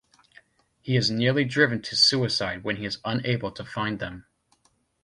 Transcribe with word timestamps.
He 0.81 0.95
is 0.95 1.11
nearly 1.11 1.45
driven 1.45 1.79
to 1.83 1.95
suicide 1.95 2.63
when 2.63 2.77
he 2.77 2.85
is 2.85 2.97
unable 3.05 3.51
to 3.51 3.63
find 3.63 3.99
them. 3.99 4.25